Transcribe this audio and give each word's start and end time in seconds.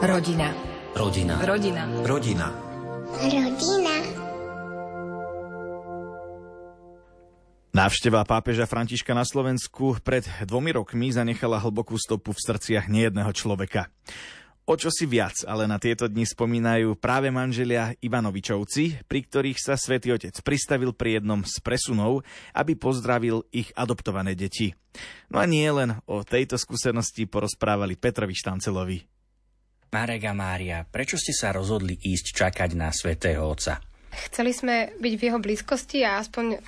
Rodina. 0.00 0.48
Rodina. 0.96 1.36
Rodina. 1.44 1.84
Rodina. 2.08 2.48
Rodina. 3.20 3.94
Návšteva 7.76 8.24
pápeža 8.24 8.64
Františka 8.64 9.12
na 9.12 9.28
Slovensku 9.28 10.00
pred 10.00 10.24
dvomi 10.48 10.72
rokmi 10.72 11.12
zanechala 11.12 11.60
hlbokú 11.60 12.00
stopu 12.00 12.32
v 12.32 12.40
srdciach 12.40 12.88
nejedného 12.88 13.28
človeka. 13.36 13.92
O 14.64 14.72
čo 14.80 14.88
si 14.88 15.04
viac, 15.04 15.44
ale 15.44 15.68
na 15.68 15.76
tieto 15.76 16.08
dni 16.08 16.24
spomínajú 16.24 16.96
práve 16.96 17.28
manželia 17.28 17.92
Ivanovičovci, 18.00 19.04
pri 19.04 19.20
ktorých 19.28 19.60
sa 19.60 19.76
svätý 19.76 20.16
Otec 20.16 20.32
pristavil 20.40 20.96
pri 20.96 21.20
jednom 21.20 21.44
z 21.44 21.60
presunov, 21.60 22.24
aby 22.56 22.72
pozdravil 22.72 23.44
ich 23.52 23.68
adoptované 23.76 24.32
deti. 24.32 24.72
No 25.28 25.36
a 25.36 25.44
nie 25.44 25.68
len 25.68 26.00
o 26.08 26.24
tejto 26.24 26.56
skúsenosti 26.56 27.28
porozprávali 27.28 28.00
Petrovi 28.00 28.32
Štancelovi. 28.32 29.19
Marek 29.90 30.22
a 30.30 30.34
Mária, 30.34 30.86
prečo 30.86 31.18
ste 31.18 31.34
sa 31.34 31.50
rozhodli 31.50 31.98
ísť 31.98 32.30
čakať 32.30 32.70
na 32.78 32.94
svätého 32.94 33.42
Otca? 33.42 33.82
Chceli 34.30 34.54
sme 34.54 34.94
byť 35.02 35.14
v 35.18 35.24
jeho 35.26 35.38
blízkosti 35.42 36.06
a 36.06 36.22
aspoň 36.22 36.62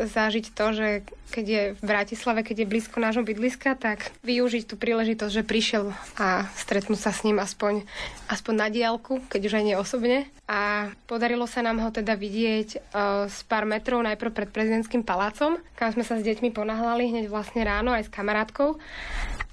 zažiť 0.00 0.56
to, 0.56 0.66
že 0.72 0.88
keď 1.32 1.46
je 1.48 1.62
v 1.76 1.82
Bratislave, 1.84 2.40
keď 2.40 2.64
je 2.64 2.70
blízko 2.72 2.96
nášho 3.00 3.24
bydliska, 3.24 3.76
tak 3.76 4.12
využiť 4.24 4.64
tú 4.68 4.80
príležitosť, 4.80 5.32
že 5.32 5.44
prišiel 5.44 5.92
a 6.16 6.48
stretnúť 6.56 7.00
sa 7.00 7.12
s 7.12 7.24
ním 7.28 7.40
aspoň, 7.40 7.84
aspoň 8.28 8.54
na 8.56 8.68
diálku, 8.72 9.20
keď 9.28 9.40
už 9.48 9.54
aj 9.60 9.64
nie 9.64 9.76
osobne. 9.76 10.18
A 10.48 10.92
podarilo 11.04 11.44
sa 11.44 11.60
nám 11.60 11.80
ho 11.80 11.88
teda 11.92 12.16
vidieť 12.16 12.68
uh, 12.76 12.80
z 13.28 13.38
pár 13.48 13.68
metrov 13.68 14.00
najprv 14.00 14.32
pred 14.32 14.48
prezidentským 14.48 15.04
palácom, 15.04 15.60
kam 15.76 15.92
sme 15.92 16.04
sa 16.04 16.16
s 16.20 16.24
deťmi 16.24 16.52
ponahlali 16.52 17.12
hneď 17.12 17.28
vlastne 17.28 17.64
ráno 17.64 17.92
aj 17.92 18.08
s 18.08 18.12
kamarátkou. 18.12 18.76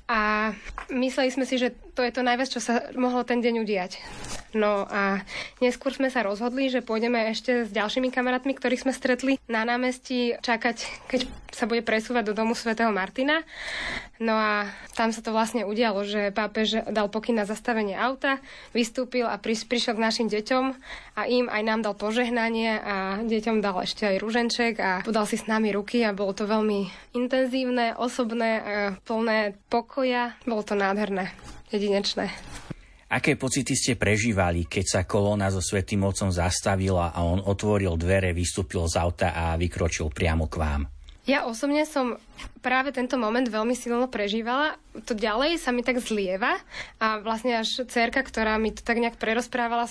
A 0.10 0.52
mysleli 0.90 1.30
sme 1.30 1.46
si, 1.46 1.62
že 1.62 1.78
to 2.00 2.08
je 2.08 2.16
to 2.16 2.24
najviac, 2.24 2.48
čo 2.48 2.64
sa 2.64 2.88
mohlo 2.96 3.28
ten 3.28 3.44
deň 3.44 3.60
udiať. 3.60 4.00
No 4.56 4.88
a 4.88 5.20
neskôr 5.60 5.92
sme 5.92 6.08
sa 6.08 6.24
rozhodli, 6.24 6.72
že 6.72 6.80
pôjdeme 6.80 7.28
ešte 7.28 7.68
s 7.68 7.76
ďalšími 7.76 8.08
kamarátmi, 8.08 8.56
ktorých 8.56 8.88
sme 8.88 8.96
stretli 8.96 9.36
na 9.52 9.68
námestí 9.68 10.40
čakať, 10.40 11.06
keď 11.12 11.28
sa 11.52 11.68
bude 11.68 11.84
presúvať 11.84 12.32
do 12.32 12.34
domu 12.34 12.56
svätého 12.56 12.88
Martina. 12.88 13.44
No 14.16 14.32
a 14.32 14.72
tam 14.96 15.12
sa 15.12 15.20
to 15.20 15.36
vlastne 15.36 15.68
udialo, 15.68 16.08
že 16.08 16.32
pápež 16.32 16.88
dal 16.88 17.12
pokyn 17.12 17.36
na 17.36 17.44
zastavenie 17.44 18.00
auta, 18.00 18.40
vystúpil 18.72 19.28
a 19.28 19.36
prišiel 19.44 20.00
k 20.00 20.04
našim 20.08 20.32
deťom 20.32 20.66
a 21.20 21.22
im 21.28 21.52
aj 21.52 21.62
nám 21.68 21.84
dal 21.84 22.00
požehnanie 22.00 22.80
a 22.80 22.96
deťom 23.20 23.60
dal 23.60 23.76
ešte 23.84 24.08
aj 24.08 24.24
ruženček 24.24 24.74
a 24.80 24.92
podal 25.04 25.28
si 25.28 25.36
s 25.36 25.52
nami 25.52 25.76
ruky 25.76 26.08
a 26.08 26.16
bolo 26.16 26.32
to 26.32 26.48
veľmi 26.48 26.88
intenzívne, 27.12 27.92
osobné, 28.00 28.52
a 28.56 28.64
plné 29.04 29.60
pokoja. 29.68 30.40
Bolo 30.48 30.64
to 30.64 30.80
nádherné, 30.80 31.28
jedinečné. 31.72 32.30
Aké 33.10 33.34
pocity 33.34 33.74
ste 33.74 33.98
prežívali, 33.98 34.70
keď 34.70 34.86
sa 34.86 35.02
kolóna 35.02 35.50
so 35.50 35.66
Svetým 35.66 36.06
Otcom 36.06 36.30
zastavila 36.30 37.10
a 37.10 37.26
on 37.26 37.42
otvoril 37.42 37.98
dvere, 37.98 38.38
vystúpil 38.38 38.86
z 38.86 39.02
auta 39.02 39.34
a 39.34 39.58
vykročil 39.58 40.14
priamo 40.14 40.46
k 40.46 40.56
vám? 40.62 40.82
Ja 41.30 41.46
osobne 41.46 41.86
som 41.86 42.18
práve 42.66 42.90
tento 42.90 43.14
moment 43.22 43.46
veľmi 43.46 43.78
silno 43.78 44.10
prežívala. 44.10 44.82
To 45.06 45.14
ďalej 45.14 45.62
sa 45.62 45.70
mi 45.70 45.86
tak 45.86 46.02
zlieva 46.02 46.58
a 46.98 47.22
vlastne 47.22 47.62
až 47.62 47.86
cerka, 47.86 48.26
ktorá 48.26 48.58
mi 48.58 48.74
to 48.74 48.82
tak 48.82 48.98
nejak 48.98 49.22
prerozprávala, 49.22 49.86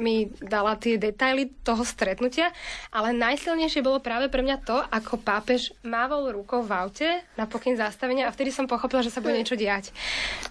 mi 0.00 0.32
dala 0.40 0.80
tie 0.80 0.96
detaily 0.96 1.52
toho 1.60 1.84
stretnutia, 1.84 2.56
ale 2.88 3.12
najsilnejšie 3.12 3.84
bolo 3.84 4.00
práve 4.00 4.32
pre 4.32 4.40
mňa 4.40 4.56
to, 4.64 4.80
ako 4.80 5.20
pápež 5.20 5.76
mávol 5.84 6.32
rukou 6.32 6.64
v 6.64 6.72
aute 6.72 7.08
na 7.36 7.44
pokyn 7.44 7.76
zastavenia 7.76 8.24
a 8.24 8.32
vtedy 8.32 8.48
som 8.48 8.64
pochopila, 8.64 9.04
že 9.04 9.12
sa 9.12 9.20
bude 9.20 9.36
niečo 9.36 9.60
diať. 9.60 9.92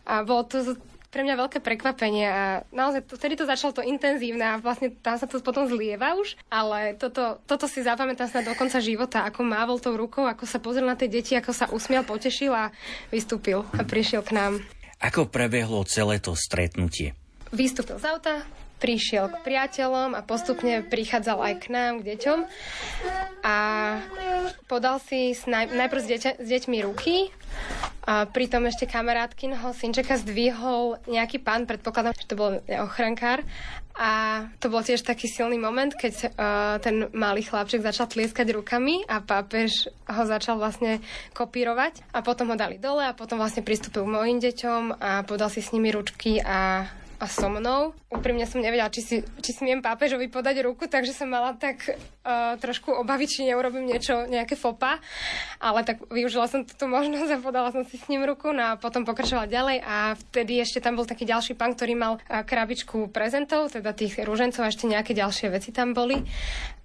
A 0.05 0.21
bolo 0.21 0.45
to 0.45 0.77
pre 1.09 1.25
mňa 1.25 1.35
veľké 1.41 1.59
prekvapenie 1.65 2.25
a 2.29 2.43
naozaj 2.69 3.09
to, 3.09 3.17
vtedy 3.17 3.33
to 3.33 3.49
začalo 3.49 3.73
to 3.73 3.81
intenzívne 3.81 4.45
a 4.45 4.61
vlastne 4.61 4.93
tam 5.01 5.17
sa 5.17 5.25
to 5.25 5.41
potom 5.41 5.65
zlieva 5.65 6.13
už, 6.13 6.37
ale 6.53 6.93
toto, 6.95 7.41
toto 7.49 7.65
si 7.65 7.81
zapamätám 7.81 8.29
sa 8.29 8.45
do 8.45 8.53
konca 8.53 8.77
života, 8.77 9.25
ako 9.25 9.41
mávol 9.41 9.81
tou 9.81 9.97
rukou, 9.97 10.29
ako 10.29 10.45
sa 10.45 10.61
pozrel 10.61 10.85
na 10.85 10.93
tie 10.93 11.09
deti, 11.09 11.33
ako 11.33 11.51
sa 11.51 11.65
usmial, 11.73 12.05
potešil 12.05 12.53
a 12.53 12.69
vystúpil 13.09 13.65
a 13.73 13.81
prišiel 13.81 14.21
k 14.21 14.37
nám. 14.37 14.53
Ako 15.01 15.31
prebehlo 15.31 15.81
celé 15.89 16.21
to 16.21 16.37
stretnutie? 16.37 17.17
Vystúpil 17.49 17.97
z 17.97 18.05
auta, 18.05 18.45
prišiel 18.79 19.27
k 19.29 19.35
priateľom 19.43 20.15
a 20.15 20.23
postupne 20.23 20.81
prichádzal 20.87 21.37
aj 21.37 21.55
k 21.61 21.65
nám, 21.69 21.93
k 22.01 22.15
deťom. 22.15 22.39
A 23.43 23.57
podal 24.71 25.03
si 25.03 25.35
naj, 25.45 25.75
najprv 25.75 26.01
s, 26.01 26.07
deťa, 26.07 26.31
s 26.39 26.47
deťmi 26.47 26.77
ruky, 26.87 27.29
a 28.09 28.25
pritom 28.25 28.65
ešte 28.65 28.89
kamarátkinho 28.89 29.69
synčeka 29.77 30.17
zdvihol 30.17 30.97
nejaký 31.05 31.37
pán, 31.45 31.69
predpokladám, 31.69 32.17
že 32.17 32.25
to 32.25 32.39
bol 32.39 32.57
ochrankár. 32.65 33.45
A 33.99 34.47
to 34.63 34.71
bol 34.71 34.79
tiež 34.79 35.03
taký 35.03 35.27
silný 35.27 35.59
moment, 35.59 35.91
keď 35.91 36.13
uh, 36.15 36.79
ten 36.79 37.11
malý 37.11 37.43
chlapček 37.43 37.83
začal 37.83 38.07
tlieskať 38.07 38.55
rukami 38.55 39.03
a 39.11 39.19
pápež 39.19 39.91
ho 40.07 40.23
začal 40.23 40.55
vlastne 40.55 41.03
kopírovať. 41.35 42.07
A 42.15 42.23
potom 42.23 42.49
ho 42.49 42.55
dali 42.55 42.79
dole 42.79 43.03
a 43.03 43.13
potom 43.13 43.37
vlastne 43.37 43.61
pristúpil 43.61 44.07
k 44.07 44.13
mojim 44.15 44.39
deťom 44.39 45.03
a 45.03 45.27
podal 45.27 45.51
si 45.51 45.59
s 45.59 45.75
nimi 45.75 45.91
ručky 45.91 46.39
a 46.39 46.87
a 47.19 47.27
so 47.27 47.51
mnou. 47.51 47.91
Úprimne 48.07 48.47
som 48.47 48.63
nevedela, 48.63 48.87
či 48.87 49.03
si, 49.03 49.17
či 49.43 49.51
smiem 49.51 49.83
pápežovi 49.83 50.31
podať 50.31 50.63
ruku, 50.63 50.87
takže 50.87 51.11
som 51.11 51.27
mala 51.27 51.51
tak 51.53 51.83
uh, 51.83 52.55
trošku 52.55 52.95
obavy, 52.95 53.27
či 53.27 53.43
neurobím 53.43 53.91
niečo, 53.91 54.23
nejaké 54.25 54.55
fopa. 54.55 55.03
Ale 55.59 55.83
tak 55.83 55.99
využila 56.07 56.47
som 56.47 56.63
túto 56.63 56.87
možnosť 56.87 57.29
a 57.35 57.43
podala 57.43 57.69
som 57.75 57.83
si 57.83 57.99
s 57.99 58.07
ním 58.07 58.23
ruku 58.23 58.55
no 58.55 58.73
a 58.73 58.79
potom 58.79 59.03
pokračovala 59.03 59.51
ďalej 59.51 59.77
a 59.83 60.15
vtedy 60.15 60.63
ešte 60.63 60.79
tam 60.79 60.95
bol 60.95 61.03
taký 61.03 61.27
ďalší 61.27 61.59
pán, 61.59 61.75
ktorý 61.75 61.93
mal 61.99 62.13
uh, 62.17 62.41
krabičku 62.47 63.11
prezentov, 63.11 63.75
teda 63.75 63.91
tých 63.91 64.23
rúžencov 64.23 64.63
a 64.63 64.71
ešte 64.71 64.87
nejaké 64.87 65.11
ďalšie 65.11 65.51
veci 65.51 65.75
tam 65.75 65.91
boli 65.91 66.23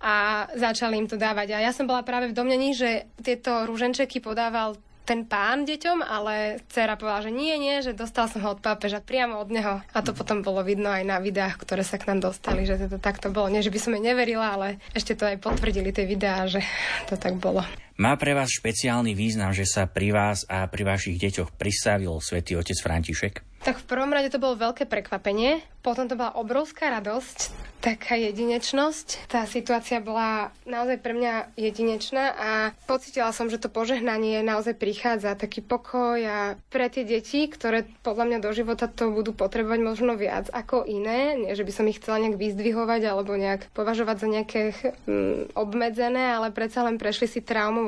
a 0.02 0.44
začali 0.52 0.98
im 0.98 1.06
to 1.06 1.14
dávať. 1.14 1.54
A 1.54 1.64
ja 1.64 1.70
som 1.70 1.86
bola 1.86 2.02
práve 2.02 2.34
v 2.34 2.36
domnení, 2.36 2.74
že 2.74 3.06
tieto 3.22 3.64
rúženčeky 3.64 4.18
podával 4.18 4.74
ten 5.04 5.28
pán 5.28 5.68
deťom, 5.68 6.00
ale 6.00 6.64
dcera 6.72 6.96
povedala, 6.96 7.28
že 7.28 7.32
nie, 7.32 7.54
nie, 7.60 7.84
že 7.84 7.92
dostal 7.92 8.24
som 8.26 8.40
ho 8.40 8.56
od 8.56 8.64
pápeža 8.64 9.04
priamo 9.04 9.36
od 9.36 9.52
neho. 9.52 9.84
A 9.92 9.98
to 10.00 10.16
potom 10.16 10.40
bolo 10.40 10.64
vidno 10.64 10.88
aj 10.88 11.04
na 11.04 11.20
videách, 11.20 11.60
ktoré 11.60 11.84
sa 11.84 12.00
k 12.00 12.08
nám 12.08 12.24
dostali, 12.24 12.64
že 12.64 12.80
to 12.88 12.96
takto 12.96 13.28
bolo. 13.28 13.52
Nie, 13.52 13.60
že 13.60 13.70
by 13.70 13.78
som 13.78 13.92
jej 13.92 14.02
neverila, 14.02 14.56
ale 14.56 14.80
ešte 14.96 15.12
to 15.12 15.28
aj 15.28 15.44
potvrdili 15.44 15.92
tie 15.92 16.08
videá, 16.08 16.48
že 16.48 16.64
to 17.06 17.20
tak 17.20 17.36
bolo. 17.36 17.60
Má 17.94 18.18
pre 18.18 18.34
vás 18.34 18.50
špeciálny 18.50 19.14
význam, 19.14 19.54
že 19.54 19.62
sa 19.62 19.86
pri 19.86 20.10
vás 20.10 20.42
a 20.50 20.66
pri 20.66 20.82
vašich 20.82 21.14
deťoch 21.14 21.54
pristavil 21.54 22.18
svätý 22.18 22.58
otec 22.58 22.74
František? 22.74 23.62
Tak 23.62 23.80
v 23.80 23.88
prvom 23.88 24.10
rade 24.10 24.34
to 24.34 24.42
bolo 24.42 24.60
veľké 24.60 24.84
prekvapenie, 24.90 25.62
potom 25.80 26.04
to 26.04 26.20
bola 26.20 26.36
obrovská 26.36 26.92
radosť, 26.92 27.52
taká 27.80 28.16
jedinečnosť. 28.16 29.28
Tá 29.28 29.44
situácia 29.44 30.04
bola 30.04 30.52
naozaj 30.68 31.00
pre 31.00 31.12
mňa 31.12 31.56
jedinečná 31.56 32.32
a 32.32 32.50
pocitila 32.88 33.32
som, 33.32 33.48
že 33.48 33.60
to 33.60 33.72
požehnanie 33.72 34.40
naozaj 34.40 34.76
prichádza, 34.76 35.36
taký 35.36 35.60
pokoj 35.60 36.16
a 36.24 36.56
pre 36.68 36.92
tie 36.92 37.08
deti, 37.08 37.44
ktoré 37.48 37.88
podľa 38.04 38.24
mňa 38.32 38.38
do 38.40 38.52
života 38.52 38.84
to 38.84 39.12
budú 39.12 39.32
potrebovať 39.32 39.80
možno 39.80 40.16
viac 40.16 40.48
ako 40.52 40.88
iné, 40.88 41.36
nie 41.36 41.52
že 41.52 41.64
by 41.64 41.72
som 41.72 41.88
ich 41.88 42.00
chcela 42.00 42.20
nejak 42.20 42.40
vyzdvihovať 42.40 43.00
alebo 43.04 43.36
nejak 43.36 43.68
považovať 43.72 44.16
za 44.20 44.28
nejaké 44.28 44.60
hm, 45.08 45.56
obmedzené, 45.56 46.36
ale 46.36 46.52
predsa 46.52 46.84
len 46.84 47.00
prešli 47.00 47.28
si 47.28 47.40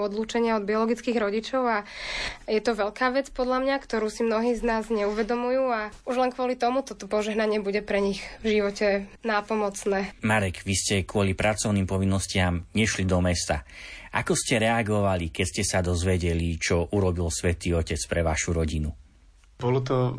odlúčenia 0.03 0.59
od 0.59 0.69
biologických 0.69 1.17
rodičov 1.17 1.63
a 1.65 1.79
je 2.45 2.61
to 2.61 2.77
veľká 2.77 3.15
vec 3.15 3.33
podľa 3.33 3.65
mňa, 3.65 3.77
ktorú 3.81 4.11
si 4.11 4.27
mnohí 4.27 4.53
z 4.53 4.63
nás 4.67 4.91
neuvedomujú 4.93 5.65
a 5.71 5.95
už 6.05 6.17
len 6.21 6.31
kvôli 6.35 6.59
tomu 6.59 6.83
toto 6.83 7.09
požehnanie 7.09 7.63
bude 7.63 7.81
pre 7.81 8.03
nich 8.03 8.21
v 8.43 8.61
živote 8.61 9.09
nápomocné. 9.23 10.13
Marek, 10.27 10.67
vy 10.67 10.75
ste 10.75 10.95
kvôli 11.09 11.33
pracovným 11.33 11.87
povinnostiam 11.87 12.67
nešli 12.75 13.07
do 13.07 13.23
mesta. 13.23 13.65
Ako 14.17 14.33
ste 14.33 14.61
reagovali, 14.61 15.29
keď 15.29 15.47
ste 15.47 15.63
sa 15.63 15.85
dozvedeli, 15.85 16.57
čo 16.57 16.89
urobil 16.97 17.29
Svetý 17.29 17.77
Otec 17.77 18.01
pre 18.09 18.25
vašu 18.25 18.57
rodinu? 18.57 19.06
Bolo 19.57 19.81
to 19.81 19.97
uh, 19.97 20.13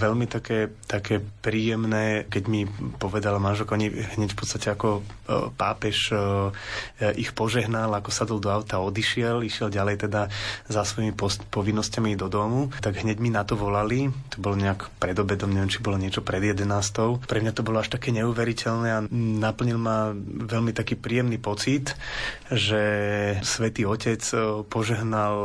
veľmi 0.00 0.24
také, 0.24 0.72
také 0.88 1.20
príjemné, 1.20 2.24
keď 2.32 2.44
mi 2.48 2.64
povedala 2.96 3.36
manželka, 3.36 3.76
oni 3.76 3.92
hneď 3.92 4.32
v 4.32 4.38
podstate 4.40 4.72
ako 4.72 5.04
uh, 5.04 5.52
pápež 5.52 6.16
uh, 6.16 6.48
ich 7.12 7.36
požehnal, 7.36 7.92
ako 7.92 8.08
sadol 8.08 8.40
do 8.40 8.48
auta, 8.48 8.80
odišiel, 8.80 9.44
išiel 9.44 9.68
ďalej 9.68 10.08
teda 10.08 10.32
za 10.64 10.80
svojimi 10.80 11.12
post- 11.12 11.44
povinnosťami 11.52 12.16
do 12.16 12.32
domu, 12.32 12.72
tak 12.80 13.04
hneď 13.04 13.20
mi 13.20 13.28
na 13.28 13.44
to 13.44 13.52
volali, 13.52 14.08
to 14.32 14.40
bolo 14.40 14.56
nejak 14.56 14.88
pred 14.96 15.12
obedom, 15.12 15.52
neviem, 15.52 15.68
či 15.68 15.84
bolo 15.84 16.00
niečo 16.00 16.24
pred 16.24 16.40
11. 16.40 16.64
Pre 17.20 17.36
mňa 17.36 17.52
to 17.52 17.60
bolo 17.60 17.84
až 17.84 17.92
také 17.92 18.16
neuveriteľné 18.16 18.88
a 18.96 19.04
naplnil 19.44 19.76
ma 19.76 20.16
veľmi 20.24 20.72
taký 20.72 20.96
príjemný 20.96 21.36
pocit, 21.36 21.92
že 22.48 22.80
Svetý 23.44 23.84
Otec 23.84 24.24
požehnal 24.72 25.36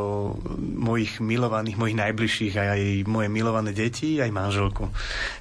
mojich 0.56 1.20
milovaných, 1.20 1.76
mojich 1.76 2.00
najbližších 2.00 2.54
a 2.56 2.64
aj 2.72 2.82
moje 3.04 3.25
moje 3.26 3.42
milované 3.42 3.74
deti, 3.74 4.22
aj 4.22 4.30
manželku. 4.30 4.86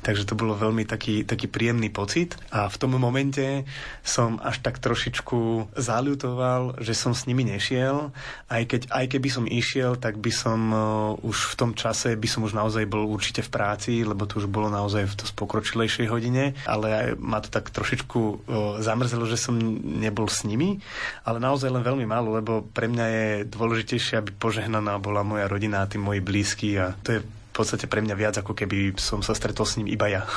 Takže 0.02 0.26
to 0.26 0.34
bolo 0.34 0.58
veľmi 0.58 0.90
taký, 0.90 1.22
taký 1.22 1.46
príjemný 1.46 1.94
pocit 1.94 2.34
a 2.50 2.66
v 2.66 2.76
tom 2.82 2.98
momente 2.98 3.62
som 4.02 4.42
až 4.42 4.66
tak 4.66 4.82
trošičku 4.82 5.70
zaľutoval, 5.78 6.82
že 6.82 6.98
som 6.98 7.14
s 7.14 7.30
nimi 7.30 7.46
nešiel. 7.46 8.10
Aj, 8.50 8.64
keď, 8.66 8.90
aj 8.90 9.06
keby 9.14 9.30
som 9.30 9.46
išiel, 9.46 10.02
tak 10.02 10.18
by 10.18 10.34
som 10.34 10.60
uh, 10.74 10.82
už 11.22 11.54
v 11.54 11.56
tom 11.62 11.72
čase 11.78 12.18
by 12.18 12.26
som 12.26 12.42
už 12.42 12.58
naozaj 12.58 12.90
bol 12.90 13.06
určite 13.06 13.46
v 13.46 13.54
práci, 13.54 14.02
lebo 14.02 14.26
to 14.26 14.42
už 14.42 14.50
bolo 14.50 14.74
naozaj 14.74 15.06
v 15.06 15.14
to 15.14 15.24
pokročilejšej 15.38 16.10
hodine, 16.10 16.58
ale 16.66 17.14
ma 17.22 17.38
to 17.38 17.54
tak 17.54 17.70
trošičku 17.70 18.20
uh, 18.20 18.36
zamrzelo, 18.82 19.30
že 19.30 19.38
som 19.38 19.54
nebol 20.02 20.26
s 20.26 20.42
nimi, 20.42 20.82
ale 21.22 21.38
naozaj 21.38 21.70
len 21.70 21.86
veľmi 21.86 22.10
málo, 22.10 22.34
lebo 22.34 22.66
pre 22.66 22.90
mňa 22.90 23.06
je 23.06 23.28
dôležitejšie, 23.46 24.18
aby 24.18 24.34
požehnaná 24.34 24.98
bola 24.98 25.22
moja 25.22 25.46
rodina 25.46 25.86
a 25.86 25.90
tí 25.90 26.02
moji 26.02 26.24
blízky 26.24 26.80
a 26.82 26.96
to 27.04 27.20
je 27.20 27.20
podstate 27.56 27.88
pre 27.88 28.04
mňa 28.04 28.16
viac, 28.20 28.36
ako 28.36 28.52
keby 28.52 29.00
som 29.00 29.24
sa 29.24 29.32
stretol 29.32 29.64
s 29.64 29.80
ním 29.80 29.88
iba 29.88 30.12
ja. 30.12 30.28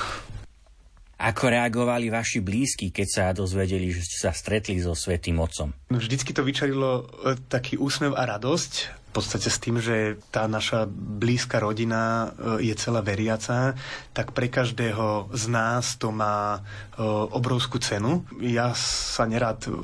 Ako 1.18 1.50
reagovali 1.50 2.14
vaši 2.14 2.38
blízki, 2.38 2.94
keď 2.94 3.08
sa 3.10 3.24
dozvedeli, 3.34 3.90
že 3.90 4.06
ste 4.06 4.16
sa 4.22 4.30
stretli 4.30 4.78
so 4.78 4.94
Svetým 4.94 5.42
Otcom? 5.42 5.74
No, 5.90 5.98
vždycky 5.98 6.30
to 6.30 6.46
vyčarilo 6.46 7.10
e, 7.26 7.34
taký 7.50 7.74
úsmev 7.74 8.14
a 8.14 8.22
radosť, 8.22 8.72
podstate 9.18 9.50
s 9.50 9.58
tým, 9.58 9.82
že 9.82 10.14
tá 10.30 10.46
naša 10.46 10.86
blízka 10.88 11.58
rodina 11.58 12.30
e, 12.62 12.70
je 12.70 12.74
celá 12.78 13.02
veriaca, 13.02 13.74
tak 14.14 14.30
pre 14.30 14.46
každého 14.46 15.34
z 15.34 15.44
nás 15.50 15.98
to 15.98 16.14
má 16.14 16.62
e, 16.94 17.02
obrovskú 17.34 17.82
cenu. 17.82 18.22
Ja 18.38 18.70
sa 18.78 19.26
nerad 19.26 19.66
e, 19.66 19.74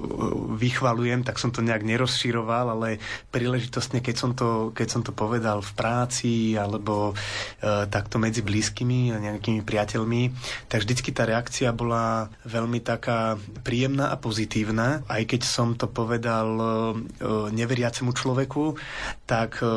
vychvalujem, 0.55 1.27
tak 1.27 1.43
som 1.43 1.51
to 1.51 1.67
nejak 1.67 1.83
nerozširoval, 1.83 2.79
ale 2.79 3.03
príležitostne, 3.35 3.99
keď 3.99 4.15
som 4.15 4.31
to, 4.39 4.71
keď 4.71 4.89
som 4.89 5.03
to 5.03 5.11
povedal 5.11 5.59
v 5.59 5.73
práci 5.75 6.35
alebo 6.55 7.17
takto 7.65 8.21
medzi 8.21 8.45
blízkymi 8.45 9.11
a 9.11 9.17
nejakými 9.19 9.65
priateľmi, 9.65 10.31
tak 10.69 10.85
vždycky 10.85 11.11
tá 11.11 11.27
reakcia 11.27 11.73
bola 11.73 12.29
veľmi 12.47 12.79
taká 12.85 13.41
príjemná 13.67 14.13
a 14.13 14.21
pozitívna, 14.21 15.03
aj 15.09 15.23
keď 15.27 15.43
som 15.43 15.75
to 15.75 15.89
povedal 15.89 16.47
neveriacemu 17.51 18.11
človeku, 18.13 18.77
tak 19.25 19.65
e, 19.65 19.69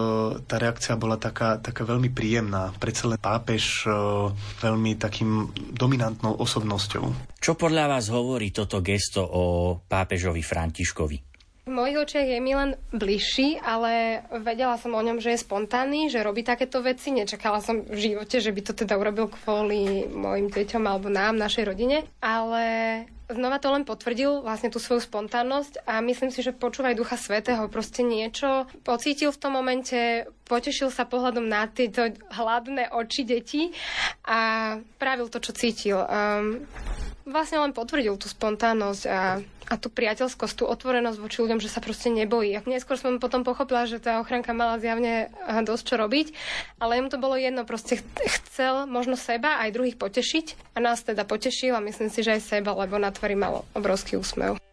tá 0.44 0.56
reakcia 0.60 1.00
bola 1.00 1.16
taká, 1.16 1.60
taká 1.60 1.88
veľmi 1.88 2.12
príjemná. 2.12 2.76
Predsa 2.76 3.16
len 3.16 3.20
pápež 3.20 3.88
e, 3.88 3.92
veľmi 4.60 5.00
takým 5.00 5.52
dominantnou 5.72 6.36
osobnosťou. 6.36 7.36
Čo 7.40 7.56
podľa 7.56 7.98
vás 7.98 8.12
hovorí 8.12 8.52
toto 8.52 8.84
gesto 8.84 9.24
o 9.24 9.44
pápežovi 9.88 10.44
Františkovi? 10.44 11.37
V 11.68 11.76
mojich 11.76 12.00
očiach 12.00 12.32
je 12.32 12.40
mi 12.40 12.56
len 12.56 12.80
bližší, 12.96 13.60
ale 13.60 14.24
vedela 14.40 14.80
som 14.80 14.96
o 14.96 15.04
ňom, 15.04 15.20
že 15.20 15.36
je 15.36 15.44
spontánny, 15.44 16.08
že 16.08 16.24
robí 16.24 16.40
takéto 16.40 16.80
veci. 16.80 17.12
Nečakala 17.12 17.60
som 17.60 17.84
v 17.84 18.16
živote, 18.16 18.40
že 18.40 18.56
by 18.56 18.62
to 18.64 18.72
teda 18.72 18.96
urobil 18.96 19.28
kvôli 19.28 20.08
mojim 20.08 20.48
deťom 20.48 20.88
alebo 20.88 21.12
nám, 21.12 21.36
našej 21.36 21.68
rodine. 21.68 22.08
Ale 22.24 22.64
znova 23.28 23.60
to 23.60 23.68
len 23.76 23.84
potvrdil 23.84 24.48
vlastne 24.48 24.72
tú 24.72 24.80
svoju 24.80 25.04
spontánnosť 25.04 25.84
a 25.84 26.00
myslím 26.00 26.32
si, 26.32 26.40
že 26.40 26.56
počúvaj 26.56 26.96
Ducha 26.96 27.20
Svetého, 27.20 27.68
proste 27.68 28.00
niečo 28.00 28.64
pocítil 28.88 29.36
v 29.36 29.42
tom 29.44 29.60
momente, 29.60 30.24
potešil 30.48 30.88
sa 30.88 31.04
pohľadom 31.04 31.44
na 31.44 31.68
tieto 31.68 32.08
hladné 32.32 32.96
oči 32.96 33.28
detí 33.28 33.76
a 34.24 34.80
pravil 34.96 35.28
to, 35.28 35.44
čo 35.44 35.52
cítil. 35.52 36.00
Um, 36.00 36.64
vlastne 37.28 37.60
len 37.60 37.76
potvrdil 37.76 38.16
tú 38.16 38.32
spontánnosť 38.32 39.04
a, 39.12 39.44
a 39.44 39.74
tú 39.76 39.92
priateľskosť, 39.92 40.54
tú 40.56 40.66
otvorenosť 40.66 41.20
voči 41.20 41.38
ľuďom, 41.44 41.60
že 41.60 41.70
sa 41.70 41.84
proste 41.84 42.08
nebojí. 42.08 42.56
A 42.56 42.64
neskôr 42.64 42.96
som 42.96 43.20
potom 43.20 43.44
pochopila, 43.44 43.84
že 43.86 44.00
tá 44.00 44.24
ochranka 44.24 44.56
mala 44.56 44.80
zjavne 44.80 45.30
dosť 45.68 45.84
čo 45.84 45.96
robiť, 46.00 46.28
ale 46.80 47.04
im 47.04 47.12
to 47.12 47.20
bolo 47.20 47.36
jedno, 47.36 47.68
proste 47.68 48.00
chcel 48.42 48.88
možno 48.88 49.20
seba 49.20 49.60
aj 49.62 49.76
druhých 49.76 50.00
potešiť 50.00 50.74
a 50.74 50.80
nás 50.80 51.04
teda 51.04 51.28
potešil 51.28 51.76
a 51.76 51.84
myslím 51.84 52.08
si, 52.08 52.24
že 52.24 52.40
aj 52.40 52.58
seba, 52.58 52.72
lebo 52.74 52.96
na 52.96 53.12
tvári 53.12 53.36
malo 53.36 53.68
obrovský 53.76 54.16
úsmev. 54.16 54.67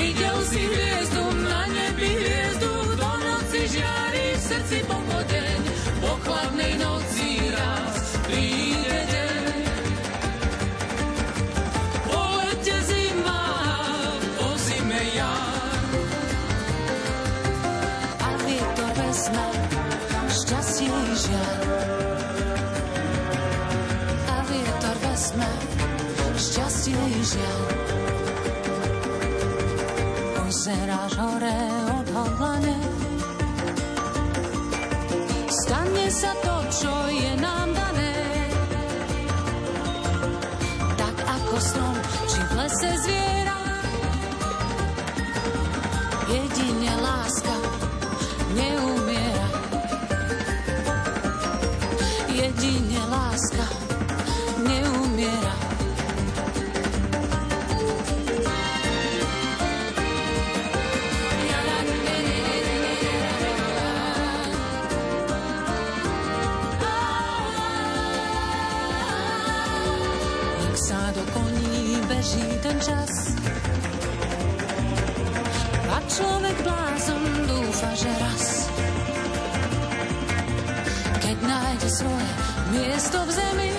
Videl 0.00 0.38
si 0.48 0.64
hviezdu 0.64 1.24
na 1.44 1.68
nebi, 1.68 2.08
hviezdu 2.08 2.72
do 2.96 3.10
noci 3.20 3.68
žiari 3.68 4.26
v 4.32 4.40
srdci 4.40 4.78
pochodeň. 4.88 5.60
Po 6.00 6.12
chladnej 6.24 6.72
noci 6.80 7.28
raz 7.52 7.94
príde 8.24 8.96
deň. 9.12 9.30
žiaľ. 21.20 21.62
A 24.24 24.36
vietor 24.48 24.96
vezme 25.04 25.50
šťastie 26.40 26.96
i 26.96 27.20
žiaľ. 27.20 27.79
Pozeráš 30.70 31.18
hore 31.18 31.58
odhodlane. 31.98 32.78
Stane 35.50 36.06
sa 36.14 36.30
to, 36.46 36.54
čo 36.70 36.94
je 37.10 37.32
nám 37.42 37.74
dané. 37.74 38.14
Tak 40.94 41.16
ako 41.26 41.54
strom, 41.58 41.89
beží 72.20 72.44
ten 72.60 72.76
čas 72.84 73.32
a 75.88 75.96
človek 76.04 76.56
blázon 76.60 77.24
dúfa, 77.48 77.90
že 77.96 78.12
raz 78.20 78.68
keď 81.24 81.36
nájde 81.48 81.88
svoje 81.88 82.30
miesto 82.76 83.24
v 83.24 83.30
zemi. 83.32 83.72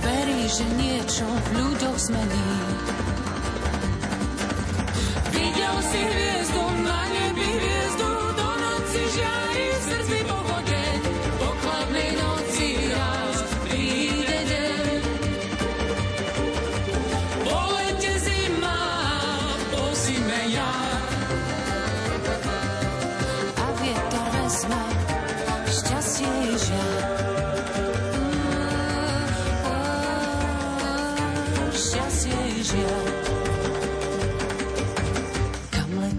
Verí, 0.00 0.40
že 0.48 0.64
niečo 0.80 1.28
v 1.28 1.46
ľuďoch 1.60 1.98
zmení. 2.00 2.48
Videl 5.36 5.76
si 5.84 6.00
hviezdu 6.00 6.64
na 6.80 7.00
nebi, 7.12 7.57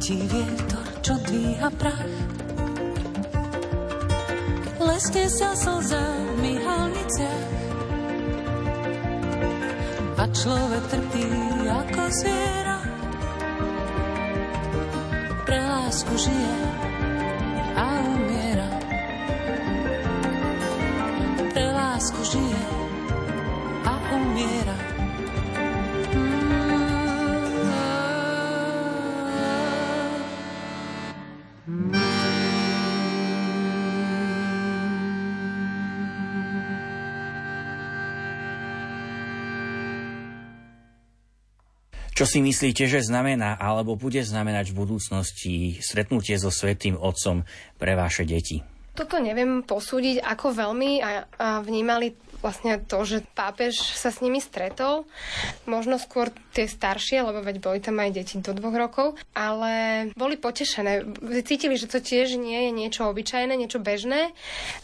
pustí 0.09 0.25
vietor, 0.25 0.87
čo 1.05 1.13
dvíha 1.21 1.69
prach. 1.77 2.09
Leste 4.81 5.29
sa 5.29 5.53
slzami 5.53 6.57
halniciach 6.65 7.53
a 10.17 10.25
človek 10.33 10.83
trpí 10.89 11.29
ako 11.69 12.01
zviera. 12.09 12.77
Pre 15.45 15.59
lásku 15.61 16.13
žije 16.17 16.57
a 17.77 17.85
umiera. 18.01 18.69
Pre 21.53 21.65
lásku 21.69 22.21
žije 22.25 22.78
Čo 42.19 42.27
si 42.27 42.43
myslíte, 42.43 42.83
že 42.83 42.99
znamená 42.99 43.55
alebo 43.55 43.95
bude 43.95 44.19
znamenať 44.19 44.75
v 44.75 44.79
budúcnosti 44.83 45.53
stretnutie 45.79 46.35
so 46.35 46.51
Svetým 46.51 46.99
Otcom 46.99 47.47
pre 47.79 47.95
vaše 47.95 48.27
deti? 48.27 48.59
Toto 48.91 49.23
neviem 49.23 49.63
posúdiť, 49.63 50.19
ako 50.27 50.51
veľmi 50.51 50.99
a, 50.99 51.23
vnímali 51.63 52.11
vlastne 52.39 52.79
to, 52.79 53.00
že 53.03 53.24
pápež 53.36 53.75
sa 53.75 54.10
s 54.10 54.24
nimi 54.24 54.39
stretol. 54.39 55.08
Možno 55.67 56.00
skôr 56.00 56.31
tie 56.55 56.65
staršie, 56.65 57.24
lebo 57.24 57.39
veď 57.43 57.58
boli 57.62 57.79
tam 57.79 58.00
aj 58.01 58.12
deti 58.15 58.36
do 58.39 58.51
dvoch 58.55 58.75
rokov, 58.75 59.08
ale 59.38 60.10
boli 60.15 60.36
potešené. 60.36 61.05
Cítili, 61.46 61.75
že 61.79 61.91
to 61.91 62.03
tiež 62.03 62.36
nie 62.39 62.67
je 62.67 62.72
niečo 62.74 63.08
obyčajné, 63.08 63.53
niečo 63.55 63.79
bežné. 63.79 64.34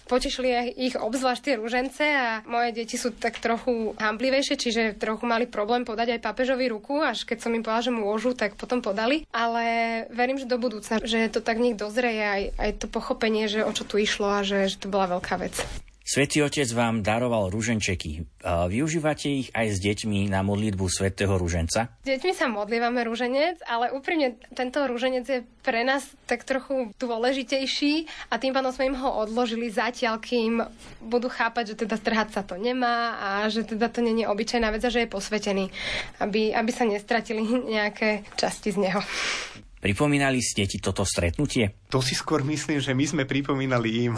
Potešili 0.05 0.77
ich 0.77 0.95
obzvlášť 0.95 1.41
tie 1.41 1.55
rúžence 1.57 2.03
a 2.05 2.45
moje 2.45 2.75
deti 2.75 2.95
sú 2.95 3.11
tak 3.15 3.41
trochu 3.41 3.97
hamblivejšie, 3.97 4.55
čiže 4.55 4.81
trochu 4.99 5.25
mali 5.25 5.49
problém 5.49 5.83
podať 5.83 6.19
aj 6.19 6.23
pápežovi 6.23 6.69
ruku, 6.69 7.01
až 7.01 7.25
keď 7.25 7.37
som 7.41 7.55
im 7.55 7.65
povedala, 7.65 7.87
že 7.87 7.93
môžu, 7.93 8.31
tak 8.37 8.59
potom 8.59 8.79
podali. 8.83 9.25
Ale 9.33 9.65
verím, 10.13 10.37
že 10.37 10.49
do 10.49 10.61
budúcna, 10.61 11.01
že 11.01 11.31
to 11.31 11.41
tak 11.41 11.57
nech 11.57 11.79
dozreje 11.79 12.23
aj, 12.23 12.43
aj 12.59 12.71
to 12.83 12.87
pochopenie, 12.91 13.49
že 13.49 13.65
o 13.65 13.71
čo 13.73 13.83
tu 13.87 13.97
išlo 13.97 14.29
a 14.29 14.45
že, 14.45 14.69
že 14.69 14.77
to 14.77 14.87
bola 14.91 15.17
veľká 15.17 15.35
vec. 15.41 15.55
Svetý 16.05 16.45
Otec 16.45 16.69
vám 16.69 17.01
daroval 17.01 17.49
ruženčeky. 17.49 18.29
Využívate 18.45 19.25
ich 19.25 19.49
aj 19.57 19.73
s 19.73 19.77
deťmi 19.81 20.29
na 20.29 20.45
modlitbu 20.45 20.85
Svetého 20.85 21.33
ruženca? 21.33 21.97
S 21.97 22.05
deťmi 22.05 22.29
sa 22.29 22.45
modlívame 22.45 23.01
rúženec, 23.01 23.65
ale 23.65 23.89
úprimne 23.89 24.37
tento 24.53 24.85
rúženec 24.85 25.25
je 25.25 25.41
pre 25.65 25.81
nás 25.81 26.05
tak 26.29 26.45
trochu 26.45 26.93
dôležitejší 27.01 28.05
a 28.29 28.37
tým 28.37 28.53
pádom 28.53 28.69
sme 28.69 28.93
im 28.93 29.01
ho 29.01 29.17
odložili 29.25 29.73
zatiaľ, 29.73 30.21
kým 30.21 30.61
budú 31.01 31.25
chápať, 31.25 31.73
že 31.73 31.89
teda 31.89 31.97
strhať 31.97 32.37
sa 32.37 32.45
to 32.45 32.53
nemá 32.53 33.17
a 33.17 33.29
že 33.49 33.65
teda 33.65 33.89
to 33.89 34.05
je 34.05 34.29
obyčajná 34.29 34.69
vec 34.69 34.85
a 34.85 34.93
že 34.93 35.09
je 35.09 35.09
posvetený, 35.09 35.73
aby, 36.21 36.53
aby 36.53 36.69
sa 36.69 36.85
nestratili 36.85 37.41
nejaké 37.65 38.21
časti 38.37 38.77
z 38.77 38.77
neho. 38.77 39.01
Pripomínali 39.85 40.41
ste 40.41 40.65
ti 40.65 40.81
toto 40.81 41.05
stretnutie? 41.05 41.77
To 41.93 42.01
si 42.01 42.17
skôr 42.17 42.41
myslím, 42.41 42.81
že 42.81 42.97
my 42.97 43.05
sme 43.05 43.23
pripomínali 43.29 44.09
im. 44.09 44.17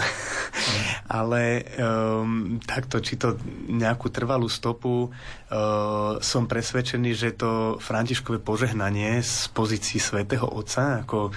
Ale 1.08 1.64
um, 1.80 2.60
takto, 2.60 3.00
či 3.00 3.16
to 3.16 3.40
nejakú 3.72 4.12
trvalú 4.12 4.52
stopu, 4.52 5.08
uh, 5.08 6.20
som 6.20 6.44
presvedčený, 6.52 7.12
že 7.16 7.40
to 7.40 7.80
Františkové 7.80 8.44
požehnanie 8.44 9.24
z 9.24 9.48
pozícii 9.56 10.04
svätého 10.04 10.44
Otca 10.44 11.08
ako 11.08 11.32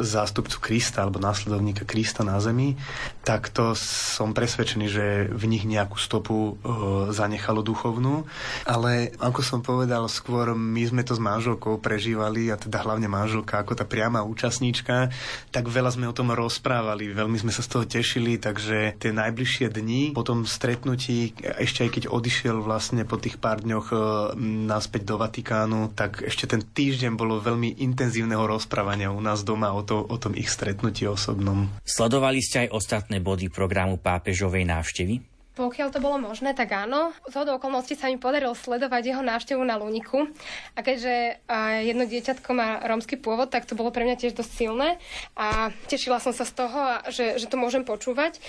zástupcu 0.00 0.56
Krista 0.58 1.04
alebo 1.04 1.20
následovníka 1.20 1.84
Krista 1.84 2.24
na 2.24 2.40
zemi, 2.40 2.80
tak 3.22 3.52
to 3.52 3.76
som 3.76 4.32
presvedčený, 4.32 4.86
že 4.88 5.06
v 5.28 5.44
nich 5.46 5.68
nejakú 5.68 6.00
stopu 6.00 6.34
uh, 6.34 7.12
zanechalo 7.12 7.60
duchovnú. 7.62 8.24
Ale 8.64 9.14
ako 9.20 9.40
som 9.44 9.60
povedal, 9.60 10.08
skôr 10.08 10.56
my 10.56 10.82
sme 10.82 11.02
to 11.04 11.14
s 11.14 11.22
manželkou 11.22 11.78
prežívali 11.78 12.50
a 12.50 12.56
teda 12.56 12.82
hlavne 12.82 13.06
manželka 13.06 13.62
ako 13.62 13.78
tá 13.78 13.84
priama 13.86 14.24
účastníčka, 14.24 15.12
tak 15.54 15.68
veľa 15.68 15.94
sme 15.94 16.08
o 16.08 16.16
tom 16.16 16.32
rozprávali, 16.32 17.12
veľmi 17.12 17.38
sme 17.38 17.52
sa 17.54 17.62
z 17.62 17.70
toho 17.70 17.84
tešili, 17.86 18.40
takže 18.40 18.96
tie 18.98 19.12
najbližšie 19.12 19.70
dni 19.70 20.16
po 20.16 20.24
tom 20.26 20.48
stretnutí, 20.48 21.36
ešte 21.60 21.86
aj 21.86 21.90
keď 21.94 22.04
odišiel 22.10 22.58
vlastne 22.64 23.04
po 23.04 23.20
tých 23.20 23.38
pár 23.38 23.62
dňoch 23.62 23.86
e, 23.92 23.96
naspäť 24.66 25.02
do 25.06 25.16
Vatikánu, 25.20 25.94
tak 25.94 26.24
ešte 26.24 26.50
ten 26.50 26.62
týždeň 26.62 27.14
bolo 27.14 27.38
veľmi 27.38 27.82
intenzívneho 27.82 28.42
rozprávania 28.46 29.01
u 29.08 29.22
nás 29.24 29.42
doma 29.42 29.72
o, 29.72 29.82
to, 29.82 30.04
o 30.04 30.16
tom 30.20 30.36
ich 30.36 30.52
stretnutí 30.52 31.08
osobnom. 31.08 31.72
Sledovali 31.82 32.38
ste 32.44 32.68
aj 32.68 32.74
ostatné 32.76 33.18
body 33.18 33.48
programu 33.48 33.98
pápežovej 33.98 34.68
návštevy? 34.68 35.31
Pokiaľ 35.52 35.92
to 35.92 36.00
bolo 36.00 36.16
možné, 36.16 36.56
tak 36.56 36.72
áno. 36.72 37.12
Z 37.28 37.36
hodou 37.36 37.60
okolností 37.60 37.92
sa 37.92 38.08
mi 38.08 38.16
podarilo 38.16 38.56
sledovať 38.56 39.12
jeho 39.12 39.20
návštevu 39.20 39.60
na 39.60 39.76
Luniku. 39.76 40.32
A 40.72 40.80
keďže 40.80 41.44
jedno 41.84 42.08
dieťatko 42.08 42.50
má 42.56 42.80
rómsky 42.80 43.20
pôvod, 43.20 43.52
tak 43.52 43.68
to 43.68 43.76
bolo 43.76 43.92
pre 43.92 44.08
mňa 44.08 44.16
tiež 44.16 44.32
dosť 44.32 44.48
silné. 44.48 44.96
A 45.36 45.68
tešila 45.92 46.24
som 46.24 46.32
sa 46.32 46.48
z 46.48 46.56
toho, 46.56 46.80
že, 47.12 47.36
že 47.36 47.52
to 47.52 47.60
môžem 47.60 47.84
počúvať. 47.84 48.40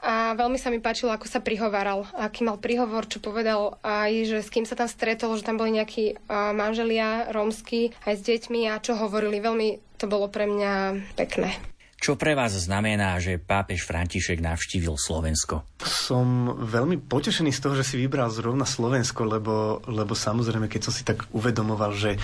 A 0.00 0.32
veľmi 0.32 0.56
sa 0.56 0.72
mi 0.72 0.80
páčilo, 0.80 1.12
ako 1.12 1.28
sa 1.28 1.44
prihováral. 1.44 2.08
Aký 2.16 2.40
mal 2.40 2.56
príhovor, 2.56 3.04
čo 3.04 3.20
povedal 3.20 3.76
aj, 3.84 4.24
že 4.24 4.38
s 4.40 4.48
kým 4.48 4.64
sa 4.64 4.80
tam 4.80 4.88
stretol, 4.88 5.36
že 5.36 5.44
tam 5.44 5.60
boli 5.60 5.76
nejakí 5.76 6.16
manželia 6.32 7.36
rómsky 7.36 7.92
aj 8.08 8.16
s 8.16 8.24
deťmi 8.24 8.72
a 8.72 8.80
čo 8.80 8.96
hovorili. 8.96 9.44
Veľmi 9.44 10.00
to 10.00 10.08
bolo 10.08 10.32
pre 10.32 10.48
mňa 10.48 11.04
pekné. 11.20 11.75
Čo 11.96 12.14
pre 12.20 12.36
vás 12.36 12.52
znamená, 12.52 13.16
že 13.16 13.40
pápež 13.40 13.88
František 13.88 14.44
navštívil 14.44 15.00
Slovensko? 15.00 15.64
Som 15.80 16.52
veľmi 16.60 17.00
potešený 17.00 17.50
z 17.50 17.60
toho, 17.60 17.74
že 17.74 17.88
si 17.88 17.96
vybral 17.96 18.28
zrovna 18.28 18.68
Slovensko, 18.68 19.24
lebo, 19.24 19.80
lebo 19.88 20.12
samozrejme, 20.12 20.68
keď 20.68 20.80
som 20.86 20.92
si 20.92 21.08
tak 21.08 21.24
uvedomoval, 21.32 21.96
že 21.96 22.20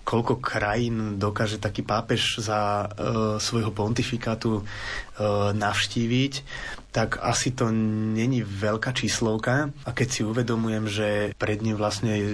koľko 0.00 0.42
krajín 0.42 1.20
dokáže 1.20 1.60
taký 1.62 1.84
pápež 1.84 2.40
za 2.42 2.82
e, 2.82 2.86
svojho 3.38 3.70
pontifikátu 3.70 4.58
e, 4.58 4.62
navštíviť, 5.54 6.32
tak 6.90 7.22
asi 7.22 7.54
to 7.54 7.70
není 7.70 8.42
veľká 8.42 8.90
číslovka. 8.94 9.70
A 9.86 9.90
keď 9.94 10.08
si 10.10 10.20
uvedomujem, 10.26 10.84
že 10.90 11.08
pred 11.38 11.62
ním 11.62 11.78
vlastne 11.78 12.12
e, 12.18 12.26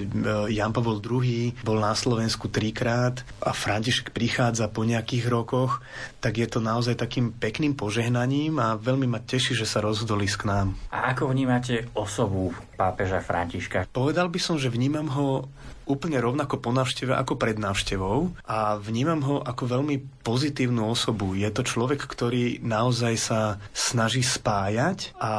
Jan 0.52 0.72
Pavol 0.72 1.00
II 1.04 1.52
bol 1.60 1.78
na 1.78 1.92
Slovensku 1.92 2.48
trikrát 2.48 3.20
a 3.44 3.52
František 3.52 4.16
prichádza 4.16 4.68
po 4.72 4.82
nejakých 4.82 5.28
rokoch, 5.28 5.84
tak 6.20 6.40
je 6.40 6.48
to 6.48 6.58
naozaj 6.64 6.96
takým 6.96 7.30
pekným 7.30 7.76
požehnaním 7.76 8.56
a 8.58 8.74
veľmi 8.80 9.06
ma 9.06 9.20
teší, 9.20 9.54
že 9.54 9.68
sa 9.68 9.84
rozhodol 9.84 10.24
ísť 10.24 10.38
k 10.42 10.48
nám. 10.48 10.68
A 10.90 11.12
ako 11.12 11.30
vnímate 11.30 11.86
osobu 11.92 12.56
pápeža 12.74 13.20
Františka? 13.20 13.88
Povedal 13.92 14.32
by 14.32 14.40
som, 14.40 14.56
že 14.56 14.72
vnímam 14.72 15.08
ho 15.12 15.48
úplne 15.86 16.18
rovnako 16.18 16.58
po 16.58 16.74
návšteve 16.74 17.14
ako 17.14 17.38
pred 17.38 17.56
návštevou 17.56 18.34
a 18.42 18.74
vnímam 18.76 19.22
ho 19.22 19.36
ako 19.38 19.78
veľmi 19.78 20.26
pozitívnu 20.26 20.82
osobu. 20.82 21.38
Je 21.38 21.46
to 21.54 21.62
človek, 21.62 22.02
ktorý 22.02 22.58
naozaj 22.60 23.14
sa 23.14 23.40
snaží 23.70 24.26
spájať 24.46 25.18
a 25.18 25.32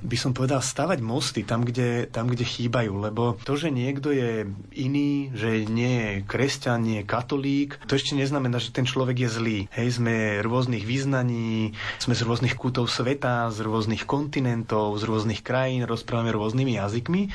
by 0.00 0.16
som 0.16 0.32
povedal 0.32 0.64
stavať 0.64 1.04
mosty 1.04 1.44
tam 1.44 1.60
kde, 1.60 2.08
tam, 2.08 2.32
kde 2.32 2.48
chýbajú, 2.48 3.04
lebo 3.04 3.36
to, 3.44 3.52
že 3.52 3.68
niekto 3.68 4.16
je 4.16 4.48
iný, 4.72 5.28
že 5.36 5.68
nie 5.68 5.92
je 6.00 6.12
kresťan, 6.24 6.80
nie 6.80 7.04
je 7.04 7.04
katolík, 7.04 7.76
to 7.84 8.00
ešte 8.00 8.16
neznamená, 8.16 8.56
že 8.56 8.72
ten 8.72 8.88
človek 8.88 9.28
je 9.28 9.28
zlý. 9.28 9.58
Hej, 9.76 10.00
sme 10.00 10.40
rôznych 10.40 10.88
význaní, 10.88 11.76
sme 12.00 12.16
z 12.16 12.24
rôznych 12.24 12.56
kútov 12.56 12.88
sveta, 12.88 13.52
z 13.52 13.60
rôznych 13.60 14.08
kontinentov, 14.08 14.96
z 14.96 15.04
rôznych 15.04 15.44
krajín, 15.44 15.84
rozprávame 15.84 16.32
rôznymi 16.32 16.80
jazykmi 16.80 17.28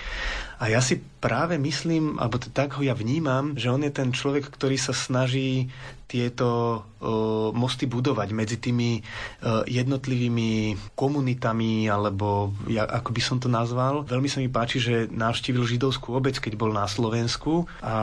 a 0.57 0.73
ja 0.73 0.83
si 0.83 0.99
práve 1.23 1.55
myslím, 1.55 2.17
alebo 2.17 2.35
tak 2.41 2.75
ho 2.75 2.83
ja 2.83 2.91
vnímam, 2.91 3.55
že 3.55 3.71
on 3.71 3.79
je 3.79 3.93
ten 3.93 4.11
človek, 4.11 4.51
ktorý 4.51 4.75
sa 4.75 4.91
snaží 4.91 5.71
tieto 6.09 6.81
uh, 6.81 7.53
mosty 7.53 7.85
budovať 7.85 8.33
medzi 8.33 8.57
tými 8.57 8.97
uh, 8.97 9.61
jednotlivými 9.69 10.73
komunitami, 10.97 11.85
alebo 11.85 12.49
ja, 12.65 12.89
ako 12.89 13.13
by 13.13 13.21
som 13.21 13.37
to 13.37 13.45
nazval. 13.45 14.01
Veľmi 14.09 14.25
sa 14.25 14.41
mi 14.41 14.49
páči, 14.49 14.81
že 14.81 15.05
navštívil 15.13 15.69
židovskú 15.69 16.17
obec, 16.17 16.41
keď 16.41 16.57
bol 16.57 16.73
na 16.73 16.89
Slovensku 16.89 17.69
a 17.85 17.95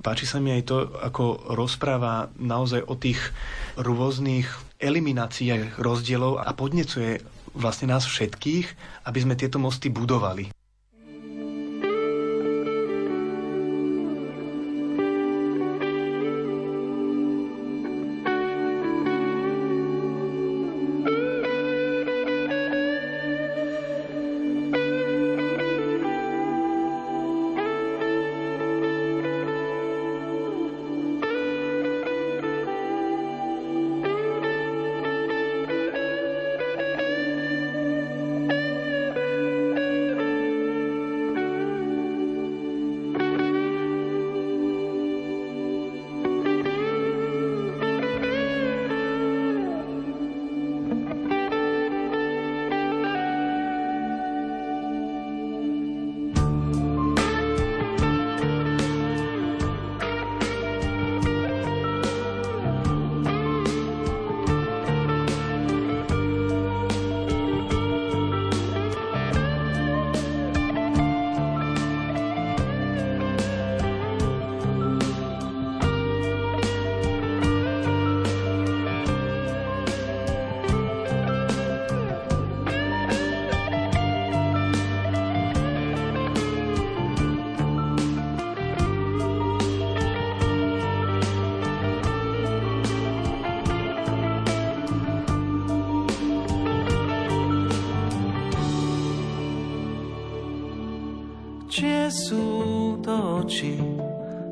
páči 0.00 0.24
sa 0.24 0.40
mi 0.40 0.56
aj 0.56 0.62
to, 0.64 0.88
ako 1.04 1.52
rozpráva 1.52 2.32
naozaj 2.40 2.80
o 2.88 2.96
tých 2.96 3.20
rôznych 3.76 4.48
elimináciách 4.80 5.76
rozdielov 5.76 6.40
a 6.40 6.48
podnecuje 6.56 7.20
vlastne 7.52 7.92
nás 7.92 8.08
všetkých, 8.08 8.66
aby 9.04 9.18
sme 9.20 9.36
tieto 9.36 9.60
mosty 9.60 9.92
budovali. 9.92 10.48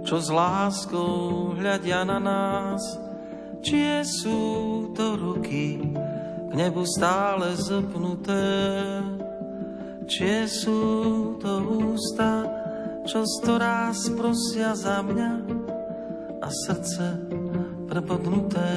Čo 0.08 0.16
s 0.24 0.32
láskou 0.32 1.52
hľadia 1.52 2.00
na 2.08 2.16
nás? 2.16 2.80
Čie 3.60 4.00
sú 4.08 4.40
to 4.96 5.20
ruky, 5.20 5.84
k 6.48 6.52
nebu 6.56 6.80
stále 6.88 7.52
zopnuté? 7.52 8.40
Čie 10.08 10.48
sú 10.48 10.80
to 11.36 11.60
ústa, 11.92 12.48
čo 13.04 13.20
sto 13.20 13.60
raz 13.60 14.08
prosia 14.16 14.72
za 14.72 15.04
mňa? 15.04 15.32
A 16.40 16.48
srdce 16.64 17.20
prepodnuté, 17.92 18.72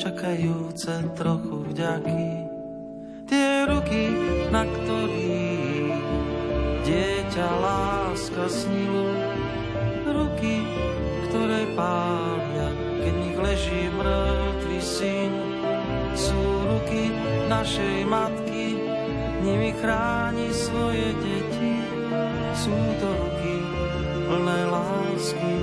čakajúce 0.00 1.04
trochu 1.20 1.68
vďaky. 1.68 2.48
Tie 3.28 3.52
ruky, 3.68 4.08
na 4.48 4.64
ktorých 4.64 6.00
dieťa 6.88 7.48
láska 7.60 8.48
snilo, 8.48 9.25
ruky, 10.36 10.60
ktoré 11.28 11.64
pália, 11.72 12.68
keď 13.00 13.12
v 13.16 13.20
nich 13.24 13.38
leží 13.40 13.82
mŕtvý 13.88 14.80
syn. 14.84 15.32
Sú 16.12 16.36
ruky 16.68 17.08
našej 17.48 18.04
matky, 18.04 18.76
nimi 19.40 19.72
chráni 19.80 20.52
svoje 20.52 21.16
deti. 21.24 21.80
Sú 22.52 22.76
to 23.00 23.08
ruky 23.16 23.56
plné 24.28 24.60
lásky, 24.68 25.56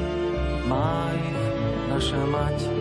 má 0.65 1.13
ich 1.13 1.41
naša 1.93 2.21
mať. 2.25 2.72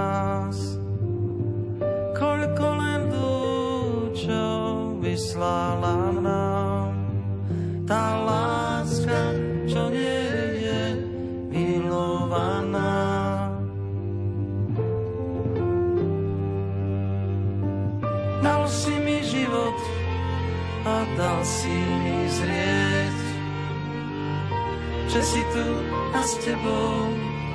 Nás. 0.00 0.58
Koľko 2.16 2.66
len 2.80 3.00
dúčov 3.12 5.00
vyslala 5.00 6.12
nám, 6.16 6.92
tá 7.84 8.04
láska, 8.24 9.20
čo 9.68 9.88
nie 9.88 10.24
je 10.64 10.82
milovaná. 11.48 12.96
Dal 18.40 18.64
si 18.68 18.94
mi 19.00 19.20
život 19.24 19.78
a 20.84 20.96
dal 21.16 21.40
si 21.44 21.72
mi 22.00 22.18
zrieť, 22.28 23.18
že 25.10 25.20
si 25.20 25.42
tu 25.52 25.66
a 26.14 26.20
s 26.22 26.32
tebou 26.40 27.10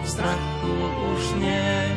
strachu 0.05 0.73
už 1.15 1.23
nie. 1.41 1.94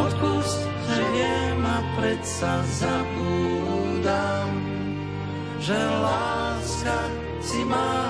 Odpust, 0.00 0.60
že 0.88 1.02
viem 1.12 1.60
a 1.60 1.78
predsa 2.00 2.64
zabúdam, 2.72 4.48
že 5.60 5.76
láska 5.76 6.98
si 7.44 7.60
málo 7.68 8.09